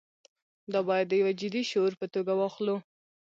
[0.71, 2.77] دا باید د یوه جدي شعور په توګه واخلو.